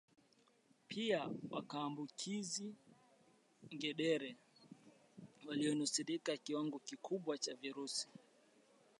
Pia 0.87 1.19
wakawaambukiz 1.51 2.51
ngedere 3.75 4.29
walionusurika 5.47 6.31
kiwango 6.43 6.79
kikubwa 6.87 7.37
cha 7.37 7.53
virusi 7.61 8.07